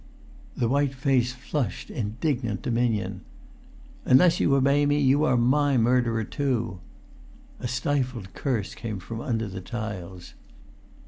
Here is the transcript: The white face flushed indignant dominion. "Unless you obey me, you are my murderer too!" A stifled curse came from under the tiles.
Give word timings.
The 0.57 0.67
white 0.67 0.95
face 0.95 1.31
flushed 1.31 1.91
indignant 1.91 2.63
dominion. 2.63 3.21
"Unless 4.03 4.39
you 4.39 4.55
obey 4.55 4.87
me, 4.87 4.97
you 4.99 5.23
are 5.25 5.37
my 5.37 5.77
murderer 5.77 6.23
too!" 6.23 6.79
A 7.59 7.67
stifled 7.67 8.33
curse 8.33 8.73
came 8.73 8.97
from 8.97 9.21
under 9.21 9.47
the 9.47 9.61
tiles. 9.61 10.33